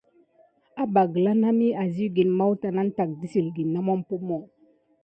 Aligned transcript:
Abba 0.83 1.01
gəla 1.13 1.33
naməhi 1.41 1.69
aziwgine 1.83 2.33
mawta 2.39 2.67
nane 2.75 2.91
tack 2.97 3.11
dəssilgəne 3.19 3.71
na 3.73 3.79
mompum. 3.87 4.23